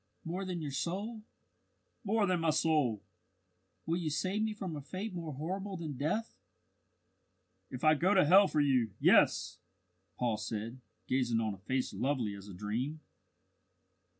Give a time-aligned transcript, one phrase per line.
[0.23, 1.21] "More than your soul?"
[2.03, 3.03] "More than my soul."
[3.85, 6.39] "Will you save me from a fate more horrible than death?"
[7.69, 9.59] "If I go to Hell for you yes!"
[10.17, 13.01] Paul said, gazing on a face lovely as a dream.